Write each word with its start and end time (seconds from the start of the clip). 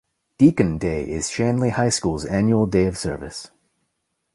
Deacon 0.39 0.79
Day 0.79 1.07
is 1.07 1.29
Shanley 1.29 1.69
High 1.69 1.89
School's 1.91 2.25
annual 2.25 2.65
day 2.65 2.87
of 2.87 2.97
service. 2.97 3.51